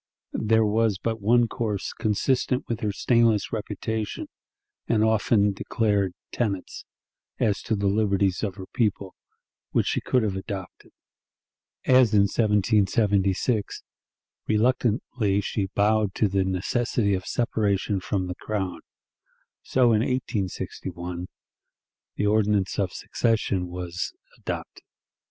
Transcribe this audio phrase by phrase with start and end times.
[0.33, 4.29] There was but one course consistent with her stainless reputation
[4.87, 6.85] and often declared tenets,
[7.39, 9.13] as to the liberties of her people,
[9.73, 10.91] which she could have adopted.
[11.85, 13.83] As in 1776,
[14.47, 18.79] reluctantly she bowed to the necessity of separation from the Crown,
[19.61, 21.27] so in 1861
[22.15, 24.81] the ordinance of secession was adopted.